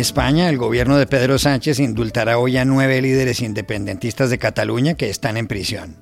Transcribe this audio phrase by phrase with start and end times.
[0.00, 5.10] España, el gobierno de Pedro Sánchez indultará hoy a nueve líderes independentistas de Cataluña que
[5.10, 5.96] están en prisión.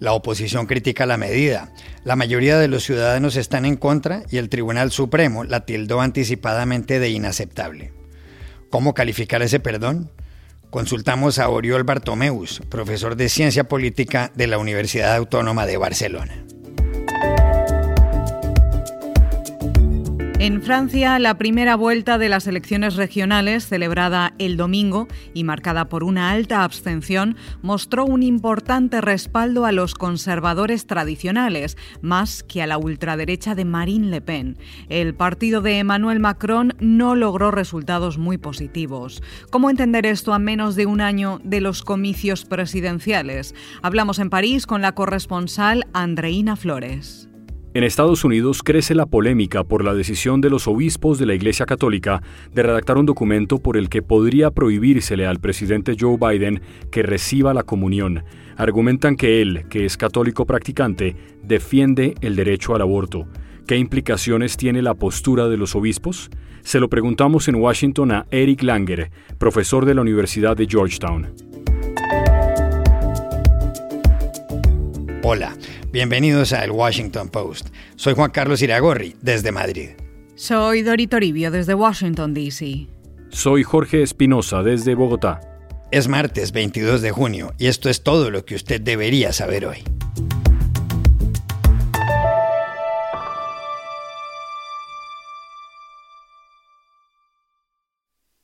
[0.00, 1.72] La oposición critica la medida.
[2.04, 6.98] La mayoría de los ciudadanos están en contra y el Tribunal Supremo la tildó anticipadamente
[6.98, 7.92] de inaceptable.
[8.70, 10.10] ¿Cómo calificar ese perdón?
[10.70, 16.44] Consultamos a Oriol Bartomeus, profesor de Ciencia Política de la Universidad Autónoma de Barcelona.
[20.40, 26.04] En Francia, la primera vuelta de las elecciones regionales, celebrada el domingo y marcada por
[26.04, 32.78] una alta abstención, mostró un importante respaldo a los conservadores tradicionales, más que a la
[32.78, 34.58] ultraderecha de Marine Le Pen.
[34.88, 39.24] El partido de Emmanuel Macron no logró resultados muy positivos.
[39.50, 43.56] ¿Cómo entender esto a menos de un año de los comicios presidenciales?
[43.82, 47.27] Hablamos en París con la corresponsal Andreina Flores.
[47.78, 51.64] En Estados Unidos crece la polémica por la decisión de los obispos de la Iglesia
[51.64, 52.20] Católica
[52.52, 57.54] de redactar un documento por el que podría prohibírsele al presidente Joe Biden que reciba
[57.54, 58.24] la comunión.
[58.56, 63.28] Argumentan que él, que es católico practicante, defiende el derecho al aborto.
[63.68, 66.30] ¿Qué implicaciones tiene la postura de los obispos?
[66.62, 71.47] Se lo preguntamos en Washington a Eric Langer, profesor de la Universidad de Georgetown.
[75.30, 75.54] Hola,
[75.92, 77.68] bienvenidos a El Washington Post.
[77.96, 79.90] Soy Juan Carlos Iragorri, desde Madrid.
[80.36, 82.86] Soy Dori Toribio, desde Washington, D.C.
[83.28, 85.42] Soy Jorge Espinosa, desde Bogotá.
[85.90, 89.84] Es martes 22 de junio y esto es todo lo que usted debería saber hoy.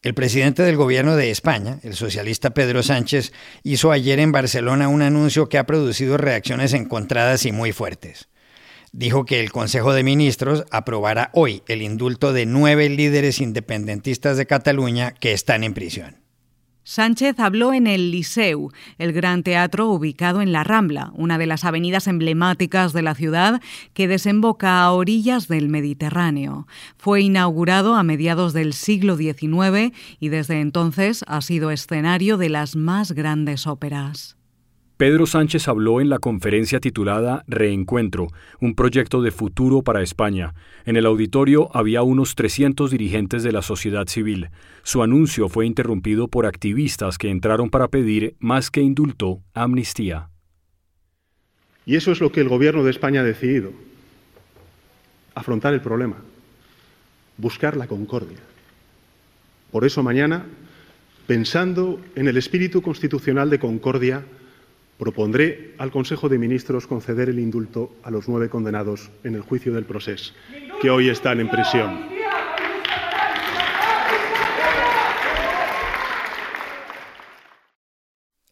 [0.05, 5.01] El presidente del gobierno de España, el socialista Pedro Sánchez, hizo ayer en Barcelona un
[5.01, 8.29] anuncio que ha producido reacciones encontradas y muy fuertes.
[8.93, 14.45] Dijo que el Consejo de Ministros aprobará hoy el indulto de nueve líderes independentistas de
[14.45, 16.24] Cataluña que están en prisión.
[16.85, 21.65] Sánchez habló en el Liceu, el gran teatro ubicado en la Rambla, una de las
[21.65, 23.63] avenidas emblemáticas de la ciudad
[23.95, 26.67] que desemboca a orillas del Mediterráneo.
[26.99, 32.77] Fue inaugurado a mediados del siglo XIX y desde entonces ha sido escenario de las
[32.77, 34.37] más grandes óperas.
[34.97, 38.29] Pedro Sánchez habló en la conferencia titulada Reencuentro,
[38.61, 40.55] un proyecto de futuro para España.
[40.85, 44.51] En el auditorio había unos 300 dirigentes de la sociedad civil.
[44.85, 50.29] Su anuncio fue interrumpido por activistas que entraron para pedir, más que indulto, amnistía.
[51.87, 53.73] Y eso es lo que el Gobierno de España ha decidido.
[55.35, 56.19] Afrontar el problema.
[57.37, 58.39] Buscar la concordia.
[59.73, 60.47] Por eso mañana,
[61.27, 64.25] pensando en el espíritu constitucional de concordia,
[64.99, 69.73] propondré al Consejo de Ministros conceder el indulto a los nueve condenados en el juicio
[69.73, 70.33] del proceso,
[70.81, 72.15] que hoy están en prisión.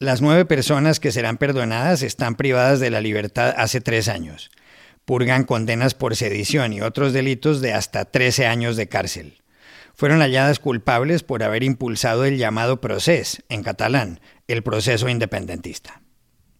[0.03, 4.51] Las nueve personas que serán perdonadas están privadas de la libertad hace tres años.
[5.05, 9.43] Purgan condenas por sedición y otros delitos de hasta 13 años de cárcel.
[9.95, 16.02] Fueron halladas culpables por haber impulsado el llamado procés, en catalán, el proceso independentista.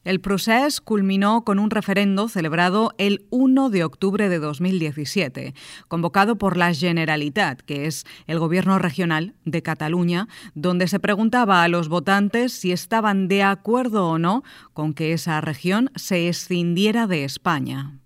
[0.05, 5.55] El proceso culminó con un referendo celebrado el 1 de octubre de 2017,
[5.87, 11.69] convocado por la Generalitat, que es el gobierno regional de Cataluña, donde se preguntaba a
[11.69, 14.43] los votantes si estaban de acuerdo o no
[14.73, 18.02] con que esa región se escindiera de España.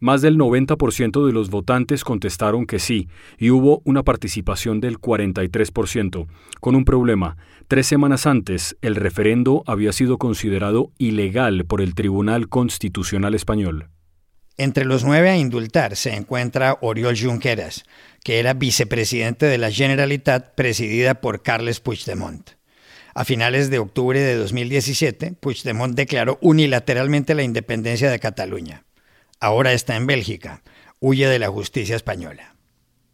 [0.00, 6.26] Más del 90% de los votantes contestaron que sí, y hubo una participación del 43%,
[6.60, 7.36] con un problema.
[7.66, 13.88] Tres semanas antes, el referendo había sido considerado ilegal por el Tribunal Constitucional Español.
[14.56, 17.84] Entre los nueve a indultar se encuentra Oriol Junqueras,
[18.24, 22.50] que era vicepresidente de la Generalitat presidida por Carles Puigdemont.
[23.14, 28.84] A finales de octubre de 2017, Puigdemont declaró unilateralmente la independencia de Cataluña.
[29.40, 30.62] Ahora está en Bélgica.
[30.98, 32.56] Huye de la justicia española.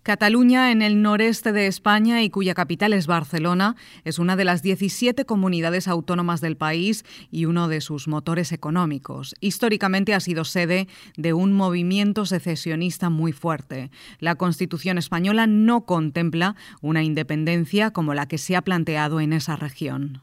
[0.03, 4.63] Cataluña, en el noreste de España y cuya capital es Barcelona, es una de las
[4.63, 9.35] 17 comunidades autónomas del país y uno de sus motores económicos.
[9.41, 10.89] Históricamente ha sido sede
[11.19, 13.91] de un movimiento secesionista muy fuerte.
[14.19, 19.57] La Constitución española no contempla una independencia como la que se ha planteado en esa
[19.57, 20.23] región.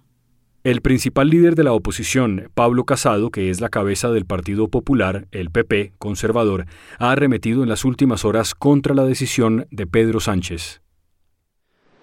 [0.64, 5.26] El principal líder de la oposición, Pablo Casado, que es la cabeza del Partido Popular,
[5.32, 6.68] el PP, conservador,
[7.00, 10.84] ha arremetido en las últimas horas contra la decisión de Pedro Sánchez.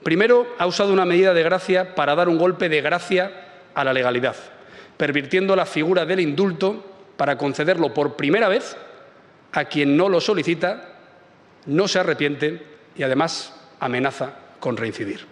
[0.03, 3.31] Primero, ha usado una medida de gracia para dar un golpe de gracia
[3.77, 4.35] a la legalidad,
[4.97, 6.85] pervirtiendo la figura del indulto
[7.17, 8.77] para concederlo por primera vez
[9.53, 10.97] a quien no lo solicita,
[11.67, 12.61] no se arrepiente
[12.97, 15.27] y además amenaza con reincidir.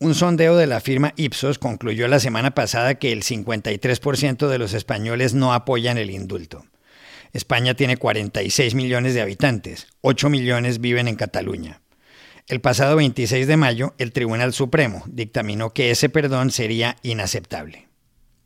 [0.00, 4.72] Un sondeo de la firma Ipsos concluyó la semana pasada que el 53% de los
[4.72, 6.64] españoles no apoyan el indulto.
[7.32, 11.80] España tiene 46 millones de habitantes, 8 millones viven en Cataluña.
[12.46, 17.87] El pasado 26 de mayo, el Tribunal Supremo dictaminó que ese perdón sería inaceptable.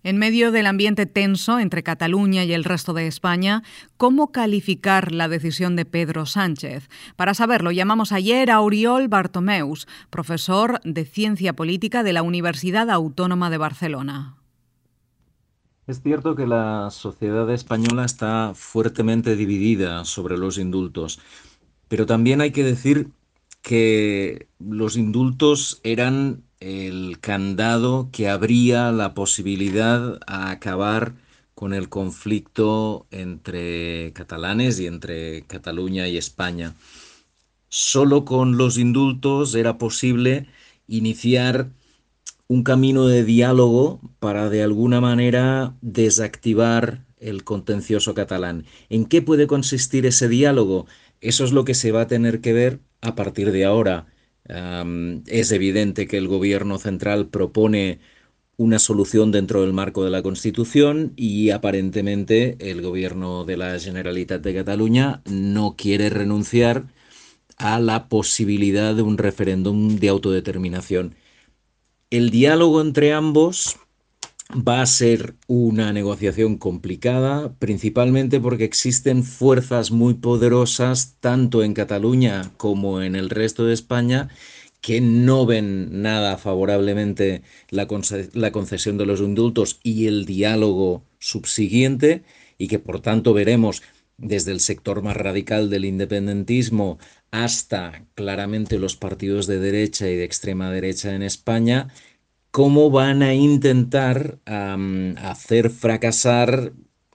[0.05, 3.63] En medio del ambiente tenso entre Cataluña y el resto de España,
[3.97, 6.89] ¿cómo calificar la decisión de Pedro Sánchez?
[7.15, 13.49] Para saberlo, llamamos ayer a Oriol Bartomeus, profesor de Ciencia Política de la Universidad Autónoma
[13.49, 14.35] de Barcelona.
[15.87, 21.21] Es cierto que la sociedad española está fuertemente dividida sobre los indultos,
[21.87, 23.09] pero también hay que decir
[23.63, 31.15] que los indultos eran el candado que abría la posibilidad a acabar
[31.55, 36.75] con el conflicto entre catalanes y entre Cataluña y España.
[37.69, 40.49] Solo con los indultos era posible
[40.89, 41.71] iniciar
[42.49, 48.67] un camino de diálogo para de alguna manera desactivar el contencioso catalán.
[48.91, 50.87] ¿En qué puede consistir ese diálogo?
[51.21, 54.07] Eso es lo que se va a tener que ver a partir de ahora
[55.27, 58.01] es evidente que el gobierno central propone
[58.57, 64.43] una solución dentro del marco de la Constitución y aparentemente el gobierno de la Generalitat
[64.43, 66.85] de Cataluña no quiere renunciar
[67.57, 71.15] a la posibilidad de un referéndum de autodeterminación.
[72.11, 73.79] El diálogo entre ambos
[74.55, 82.53] Va a ser una negociación complicada, principalmente porque existen fuerzas muy poderosas, tanto en Cataluña
[82.59, 84.29] como en el resto de España,
[84.83, 92.23] que no ven nada favorablemente la, concesión de los indultos y el diálogo subsiguiente,
[92.59, 93.83] y que por tanto veremos
[94.19, 96.99] desde el sector más radical del independentismo
[97.31, 101.89] hasta claramente los partidos de derecha y de extrema derecha en España,
[102.53, 106.75] cómo van a intentar hacer fracasar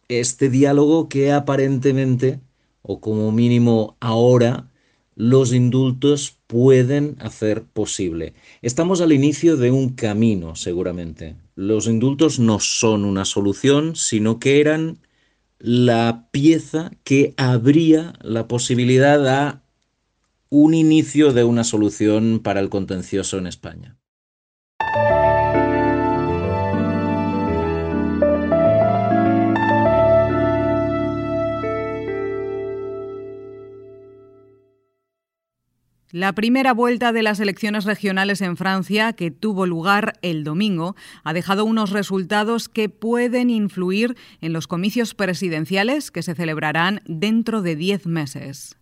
[0.09, 2.41] este diálogo que aparentemente,
[2.81, 4.71] o como mínimo ahora,
[5.15, 8.33] los indultos pueden hacer posible.
[8.61, 11.35] Estamos al inicio de un camino, seguramente.
[11.55, 14.99] Los indultos no son una solución, sino que eran
[15.59, 19.63] la pieza que abría la posibilidad a
[20.49, 23.97] un inicio de una solución para el contencioso en España.
[36.11, 40.95] La primera vuelta de las elecciones regionales en Francia, que tuvo lugar el domingo,
[41.25, 47.61] ha dejado unos resultados que pueden influir en los comicios presidenciales que se celebrarán dentro
[47.61, 48.77] de diez meses.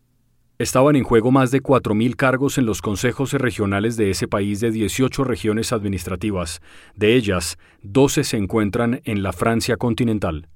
[0.60, 4.70] Estaban en juego más de 4.000 cargos en los consejos regionales de ese país de
[4.70, 6.62] 18 regiones administrativas.
[6.94, 10.48] De ellas, 12 se encuentran en la Francia continental.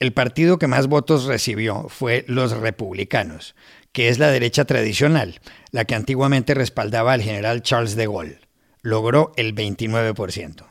[0.00, 3.54] El partido que más votos recibió fue los republicanos,
[3.92, 5.40] que es la derecha tradicional,
[5.72, 8.40] la que antiguamente respaldaba al general Charles de Gaulle.
[8.82, 10.66] Logró el 29%.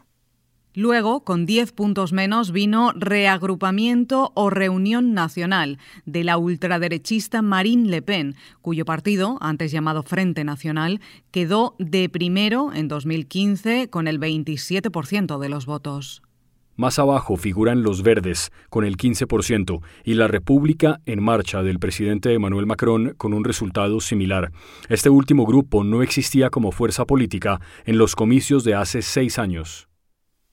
[0.76, 8.02] Luego, con 10 puntos menos, vino Reagrupamiento o Reunión Nacional de la ultraderechista Marine Le
[8.02, 15.40] Pen, cuyo partido, antes llamado Frente Nacional, quedó de primero en 2015 con el 27%
[15.40, 16.22] de los votos.
[16.80, 22.34] Más abajo figuran los verdes, con el 15%, y la República en marcha del presidente
[22.34, 24.54] Emmanuel Macron con un resultado similar.
[24.88, 29.90] Este último grupo no existía como fuerza política en los comicios de hace seis años.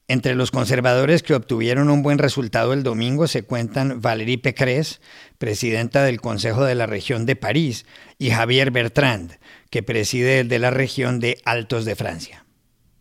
[0.09, 5.01] Entre los conservadores que obtuvieron un buen resultado el domingo se cuentan Valérie Pécresse,
[5.39, 7.87] presidenta del Consejo de la Región de París,
[8.19, 9.39] y Javier Bertrand,
[9.71, 12.46] que preside de la región de Altos de Francia.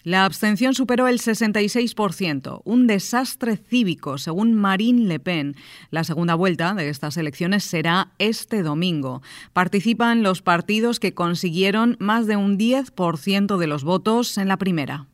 [0.06, 5.56] La abstención superó el 66%, un desastre cívico, según Marine Le Pen.
[5.90, 9.24] La segunda vuelta de estas elecciones será este domingo.
[9.52, 15.08] Participan los partidos que consiguieron más de un 10% de los votos en la primera.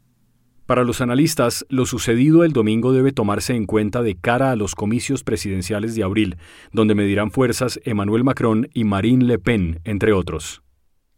[0.65, 4.75] Para los analistas, lo sucedido el domingo debe tomarse en cuenta de cara a los
[4.75, 6.35] comicios presidenciales de abril,
[6.73, 10.61] donde medirán fuerzas Emmanuel Macron y Marine Le Pen, entre otros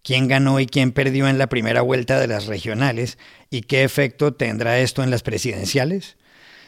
[0.03, 3.17] quién ganó y quién perdió en la primera vuelta de las regionales
[3.49, 6.17] y qué efecto tendrá esto en las presidenciales?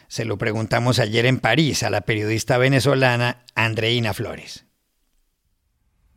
[0.08, 4.66] Se lo preguntamos ayer en París a la periodista venezolana Andreina Flores.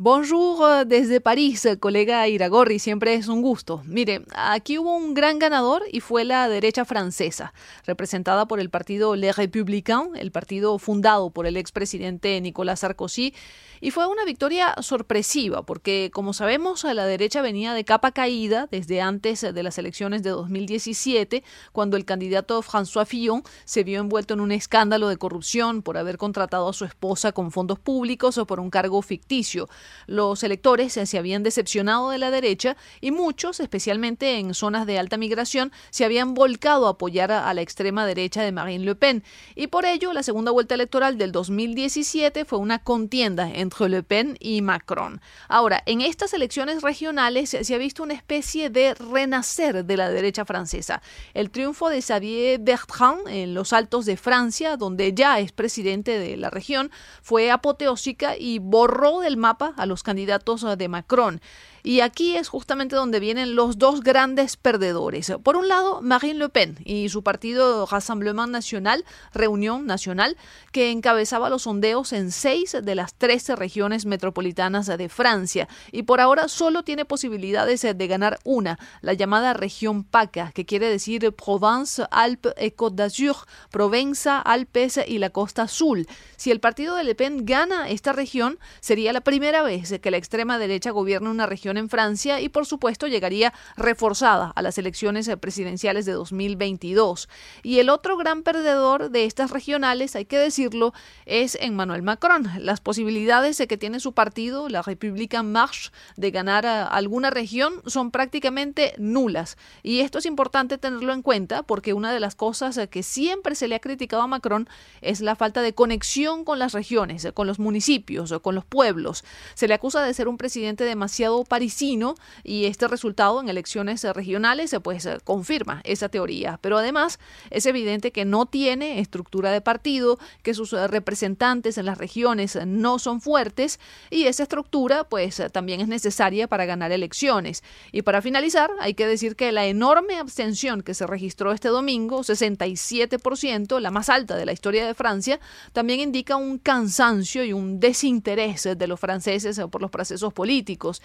[0.02, 3.82] Bonjour eh, desde París, eh, colega Iragorri, siempre es un gusto.
[3.86, 7.54] Mire, aquí hubo un gran ganador y fue la derecha francesa,
[7.86, 13.34] representada por el partido Les Républicains, el partido fundado por el expresidente Nicolas Sarkozy,
[13.82, 19.02] y fue una victoria sorpresiva porque, como sabemos, la derecha venía de capa caída desde
[19.02, 24.42] antes de las elecciones de 2017, cuando el candidato François Fillon se vio envuelto en
[24.42, 28.60] un escándalo de corrupción por haber contratado a su esposa con fondos públicos o por
[28.60, 29.70] un cargo ficticio.
[30.08, 35.18] Los electores se habían decepcionado de la derecha y muchos, especialmente en zonas de alta
[35.18, 39.24] migración, se habían volcado a apoyar a la extrema derecha de Marine Le Pen.
[39.56, 44.38] Y por ello, la segunda vuelta electoral del 2017 fue una contienda entre Le Pen
[44.40, 45.22] y Macron.
[45.48, 50.46] Ahora, en estas elecciones regionales se ha visto una especie de renacer de la derecha
[50.46, 51.02] francesa.
[51.34, 56.38] El triunfo de Xavier Bertrand en los altos de Francia, donde ya es presidente de
[56.38, 61.42] la región, fue apoteósica y borró del mapa a los candidatos de Macron.
[61.84, 65.32] Y aquí es justamente donde vienen los dos grandes perdedores.
[65.44, 70.38] Por un lado, Marine Le Pen y su partido Rassemblement National, Reunión Nacional,
[70.72, 75.68] que encabezaba los sondeos en seis de las trece regiones metropolitanas de Francia.
[75.92, 80.90] Y por ahora solo tiene posibilidades de ganar una, la llamada región PACA, que quiere
[80.90, 86.08] decir Provence, Alpes et Côte d'Azur, Provenza, Alpes y la Costa Azul.
[86.36, 90.18] Si el partido de Le Pen gana esta región, sería la primera vez que la
[90.18, 95.30] extrema derecha gobierna una región en Francia y por supuesto llegaría reforzada a las elecciones
[95.40, 97.30] presidenciales de 2022.
[97.64, 100.94] Y el otro gran perdedor de estas regionales, hay que decirlo,
[101.26, 102.50] es Emmanuel Macron.
[102.60, 108.94] Las posibilidades que tiene su partido, la en Marche, de ganar alguna región son prácticamente
[108.98, 109.58] nulas.
[109.84, 113.68] Y esto es importante tenerlo en cuenta porque una de las cosas que siempre se
[113.68, 114.68] le ha criticado a Macron
[115.02, 119.24] es la falta de conexión con las regiones, con los municipios, con los pueblos.
[119.54, 124.74] Se le acusa de ser un presidente demasiado parisino y este resultado en elecciones regionales
[124.82, 126.58] pues confirma esa teoría.
[126.62, 131.98] Pero además es evidente que no tiene estructura de partido, que sus representantes en las
[131.98, 133.78] regiones no son fuertes
[134.10, 137.62] y esa estructura pues también es necesaria para ganar elecciones.
[137.92, 142.22] Y para finalizar, hay que decir que la enorme abstención que se registró este domingo,
[142.22, 145.42] 67%, la más alta de la historia de Francia,
[145.74, 151.02] también indica un cansancio y un desinterés de los franceses por los procesos políticos.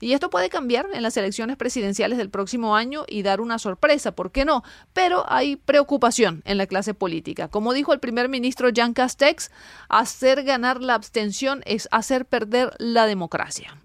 [0.00, 4.12] Y esto puede cambiar en las elecciones presidenciales del próximo año y dar una sorpresa,
[4.12, 4.62] ¿por qué no?
[4.92, 7.48] Pero hay preocupación en la clase política.
[7.48, 9.50] Como dijo el primer ministro Jean Castex,
[9.88, 13.76] hacer ganar la abstención es hacer perder la democracia.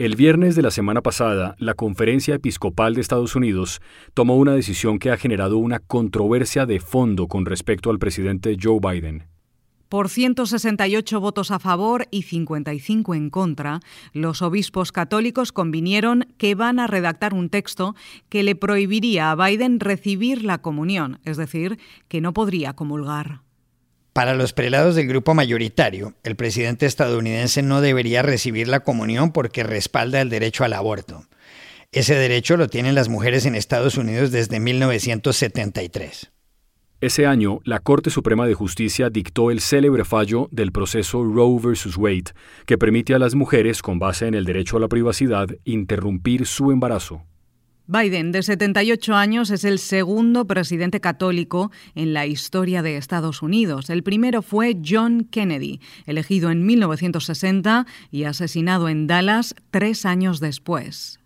[0.00, 3.80] El viernes de la semana pasada, la Conferencia Episcopal de Estados Unidos
[4.14, 8.78] tomó una decisión que ha generado una controversia de fondo con respecto al presidente Joe
[8.80, 9.24] Biden.
[9.88, 13.80] Por 168 votos a favor y 55 en contra,
[14.12, 17.96] los obispos católicos convinieron que van a redactar un texto
[18.28, 21.76] que le prohibiría a Biden recibir la comunión, es decir,
[22.06, 23.47] que no podría comulgar.
[24.12, 29.62] Para los prelados del grupo mayoritario, el presidente estadounidense no debería recibir la comunión porque
[29.62, 31.26] respalda el derecho al aborto.
[31.92, 36.30] Ese derecho lo tienen las mujeres en Estados Unidos desde 1973.
[37.00, 41.96] Ese año, la Corte Suprema de Justicia dictó el célebre fallo del proceso Roe vs.
[41.96, 42.32] Wade,
[42.66, 46.72] que permite a las mujeres, con base en el derecho a la privacidad, interrumpir su
[46.72, 47.22] embarazo.
[47.90, 53.88] Biden, de 78 años, es el segundo presidente católico en la historia de Estados Unidos.
[53.88, 61.18] El primero fue John Kennedy, elegido en 1960 y asesinado en Dallas tres años después.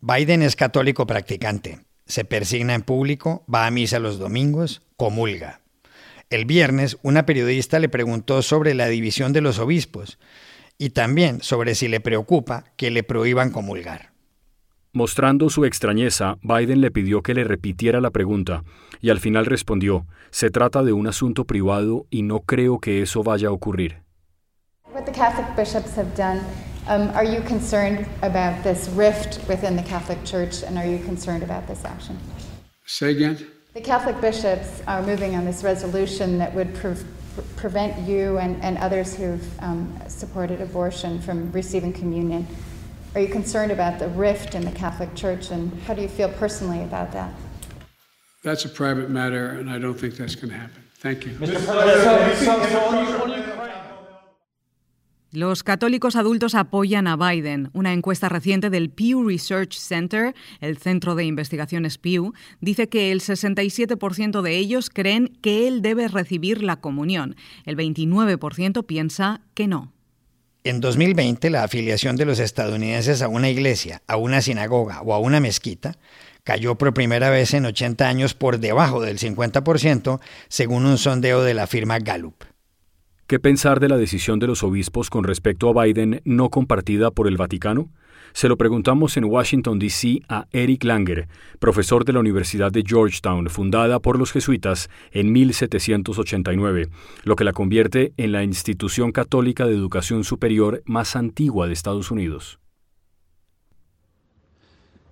[0.00, 1.80] Biden es católico practicante.
[2.06, 5.60] Se persigna en público, va a misa los domingos, comulga.
[6.30, 10.20] El viernes, una periodista le preguntó sobre la división de los obispos
[10.78, 14.15] y también sobre si le preocupa que le prohíban comulgar.
[14.96, 18.64] Mostrando su extrañeza, Biden le pidió que le repitiera la pregunta
[19.02, 23.22] y al final respondió, se trata de un asunto privado y no creo que eso
[23.22, 23.98] vaya a ocurrir.
[24.94, 26.40] What the Catholic bishops have done,
[26.88, 31.42] um, are you concerned about this rift within the Catholic Church and are you concerned
[31.42, 32.16] about this action?
[32.86, 33.36] Say again?
[33.74, 36.94] The Catholic bishops are moving on this resolution that would pre
[37.56, 42.46] prevent you and, and others who've um, supported abortion from receiving communion.
[43.16, 46.28] Are you concerned about the rift in the Catholic Church, and how do you feel
[46.28, 47.30] personally about that?
[48.44, 50.82] That's a private matter, and I don't think that's going to happen.
[50.98, 51.32] Thank you.
[55.32, 57.70] Los católicos adultos apoyan a Biden.
[57.72, 63.22] Una encuesta reciente del Pew Research Center, el centro de investigaciones Pew, dice que el
[63.22, 67.34] 67% de ellos creen que él debe recibir la comunión.
[67.64, 69.95] El 29% piensa que no.
[70.68, 75.20] En 2020, la afiliación de los estadounidenses a una iglesia, a una sinagoga o a
[75.20, 75.96] una mezquita
[76.42, 80.18] cayó por primera vez en 80 años por debajo del 50%,
[80.48, 82.55] según un sondeo de la firma Gallup.
[83.26, 87.26] ¿Qué pensar de la decisión de los obispos con respecto a Biden no compartida por
[87.26, 87.90] el Vaticano?
[88.32, 90.20] Se lo preguntamos en Washington, D.C.
[90.28, 91.26] a Eric Langer,
[91.58, 96.88] profesor de la Universidad de Georgetown, fundada por los jesuitas en 1789,
[97.24, 102.12] lo que la convierte en la institución católica de educación superior más antigua de Estados
[102.12, 102.60] Unidos.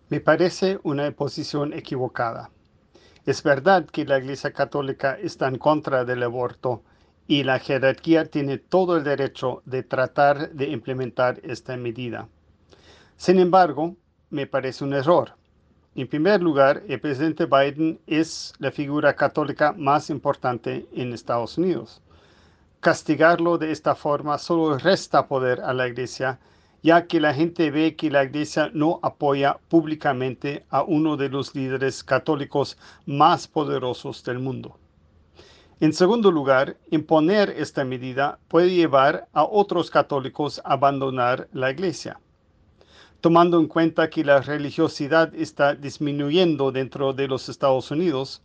[0.09, 2.51] Me parece una posición equivocada.
[3.27, 6.85] Es verdad que la Iglesia Católica está en contra del aborto,
[7.27, 12.29] y la jerarquía tiene todo el derecho de tratar de implementar esta medida.
[13.17, 13.97] Sin embargo,
[14.31, 15.33] me parece un error.
[15.95, 22.03] En primer lugar, el presidente Biden es la figura católica más importante en Estados Unidos.
[22.81, 26.41] Castigarlo de esta forma solo resta poder a la iglesia,
[26.83, 31.55] ya que la gente ve que la iglesia no apoya públicamente a uno de los
[31.55, 32.77] líderes católicos
[33.07, 34.77] más poderosos del mundo.
[35.81, 42.21] En segundo lugar, imponer esta medida puede llevar a otros católicos a abandonar la iglesia.
[43.21, 48.41] Tomando en cuenta que la religiosidad está disminuyendo dentro de los Estados Unidos,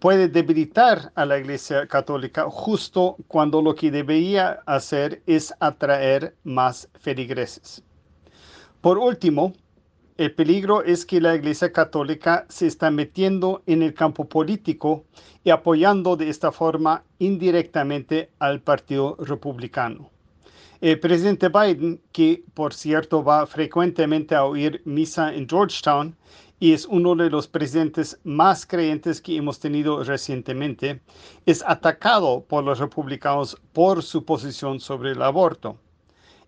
[0.00, 6.88] puede debilitar a la iglesia católica justo cuando lo que debería hacer es atraer más
[6.98, 7.84] feligreses.
[8.80, 9.52] Por último,
[10.16, 15.04] el peligro es que la Iglesia Católica se está metiendo en el campo político
[15.42, 20.10] y apoyando de esta forma indirectamente al Partido Republicano.
[20.80, 26.14] El presidente Biden, que por cierto va frecuentemente a oír misa en Georgetown
[26.60, 31.00] y es uno de los presidentes más creyentes que hemos tenido recientemente,
[31.44, 35.76] es atacado por los republicanos por su posición sobre el aborto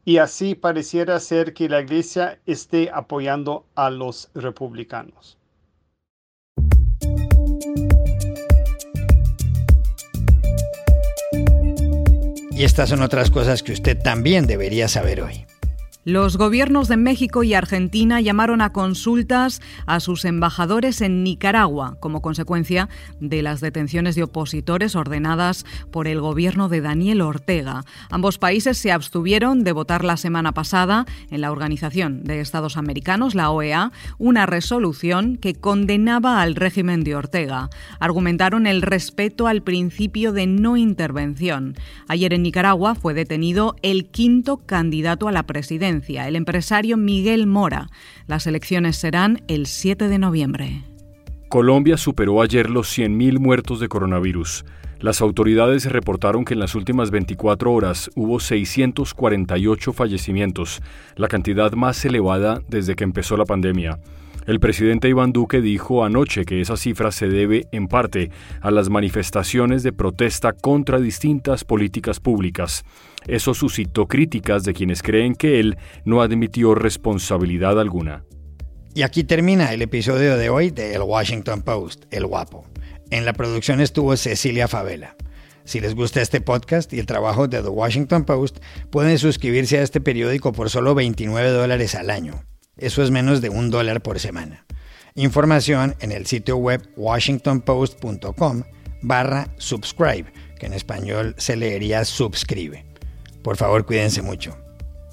[0.07, 5.37] y así pareciera ser que la iglesia esté apoyando a los republicanos.
[12.53, 15.45] Y estas son otras cosas que usted también debería saber hoy.
[16.09, 22.23] Los gobiernos de México y Argentina llamaron a consultas a sus embajadores en Nicaragua como
[22.23, 22.89] consecuencia
[23.19, 27.83] de las detenciones de opositores ordenadas por el gobierno de Daniel Ortega.
[28.09, 33.35] Ambos países se abstuvieron de votar la semana pasada en la Organización de Estados Americanos,
[33.35, 37.69] la OEA, una resolución que condenaba al régimen de Ortega.
[37.99, 41.75] Argumentaron el respeto al principio de no intervención.
[42.07, 45.96] Ayer en Nicaragua fue detenido el quinto candidato a la presidencia
[46.27, 47.89] el empresario Miguel Mora.
[48.27, 50.85] Las elecciones serán el 7 de noviembre.
[51.49, 54.65] Colombia superó ayer los 100.000 muertos de coronavirus.
[54.99, 60.83] Las autoridades reportaron que en las últimas 24 horas hubo 648 fallecimientos,
[61.17, 63.99] la cantidad más elevada desde que empezó la pandemia.
[64.47, 68.31] El presidente Iván Duque dijo anoche que esa cifra se debe, en parte,
[68.61, 72.85] a las manifestaciones de protesta contra distintas políticas públicas.
[73.27, 78.25] Eso suscitó críticas de quienes creen que él no admitió responsabilidad alguna.
[78.95, 82.65] Y aquí termina el episodio de hoy de El Washington Post, El Guapo.
[83.11, 85.17] En la producción estuvo Cecilia Favela.
[85.65, 88.59] Si les gusta este podcast y el trabajo de The Washington Post,
[88.91, 92.45] pueden suscribirse a este periódico por solo 29 dólares al año.
[92.77, 94.67] Eso es menos de un dólar por semana.
[95.15, 98.65] Información en el sitio web washingtonpost.com
[99.03, 100.27] barra subscribe,
[100.59, 102.85] que en español se leería suscribe.
[103.43, 104.57] Por favor, cuídense mucho.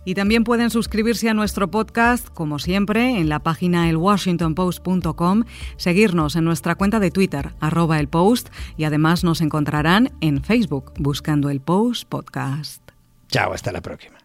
[0.06, 5.46] Y también pueden suscribirse a nuestro podcast, como siempre, en la página elwashingtonpost.com,
[5.78, 10.92] seguirnos en nuestra cuenta de Twitter, arroba el post, y además nos encontrarán en Facebook
[11.00, 12.82] buscando el Post Podcast.
[13.30, 14.18] Chao, hasta la próxima.